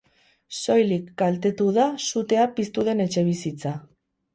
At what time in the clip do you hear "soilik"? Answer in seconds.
0.59-1.11